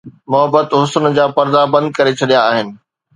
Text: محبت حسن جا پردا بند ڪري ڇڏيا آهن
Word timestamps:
محبت 0.31 0.67
حسن 0.79 1.03
جا 1.17 1.25
پردا 1.35 1.61
بند 1.73 1.87
ڪري 1.97 2.13
ڇڏيا 2.19 2.39
آهن 2.51 2.67